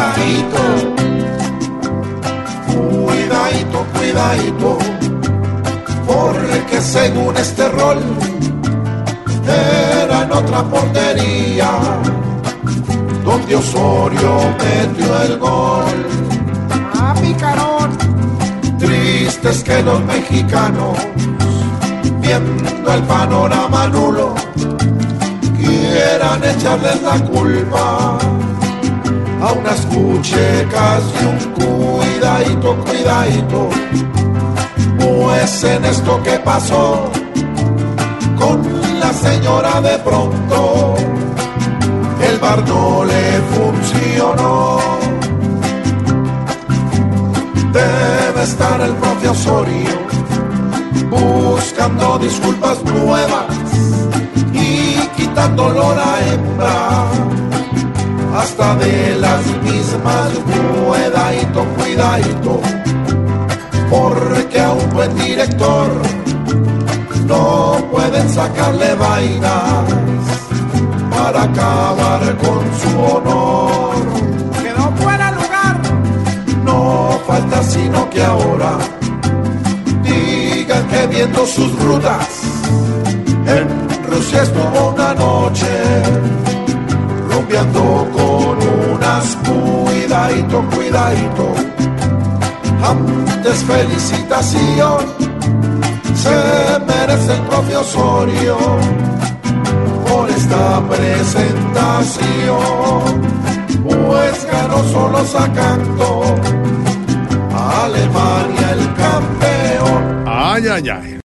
[0.00, 0.62] cuidadito,
[3.06, 4.78] cuidadito, cuidadito,
[6.06, 7.98] porque según este rol
[9.44, 11.70] era en otra portería
[13.24, 16.06] donde Osorio metió el gol.
[16.94, 17.90] ¡Ah, picarón!
[18.78, 20.96] Triste es que los mexicanos,
[22.20, 24.34] viendo el panorama nulo,
[25.58, 28.18] quieran echarles la culpa
[29.40, 33.68] a unas cuchecas y un cuidadito, cuidadito.
[34.98, 37.10] Pues en esto que pasó
[38.38, 40.94] con la señora de pronto,
[42.28, 44.78] el bar no le funcionó.
[47.72, 50.00] Debe estar el propio Osorio
[51.08, 53.46] buscando disculpas nuevas
[54.52, 57.29] y quitándolo la hembra
[58.34, 62.60] hasta de las mismas cuidadito, cuidadito
[63.90, 65.88] porque a un buen director
[67.26, 69.84] no pueden sacarle vainas
[71.10, 73.94] para acabar con su honor.
[74.62, 75.80] ¡Quedó fuera lugar!
[76.64, 78.78] No falta sino que ahora
[80.02, 82.28] digan que viendo sus rutas
[83.46, 83.68] en
[84.08, 85.66] Rusia estuvo una noche
[87.28, 87.99] rumbeando
[90.30, 91.54] cuidadito, cuidadito.
[92.82, 95.00] Antes felicitación
[96.14, 96.30] se
[96.86, 98.56] merece el propio Osorio
[100.08, 102.20] por esta presentación,
[103.84, 106.22] pues ganó solo sacando
[107.84, 110.24] Alemania el campeón.
[110.26, 111.10] Ay, ay, ay.